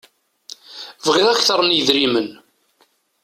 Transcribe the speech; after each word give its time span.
Bɣiɣ 1.05 1.27
akteṛ 1.29 1.59
n 1.63 1.75
yedrimen. 1.75 2.29